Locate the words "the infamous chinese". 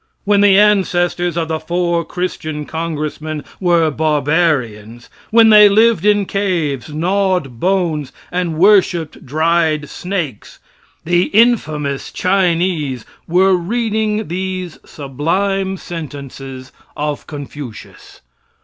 11.05-13.05